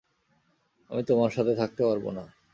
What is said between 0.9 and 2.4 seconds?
আমি তোমার সাথে থাকতে পারব না।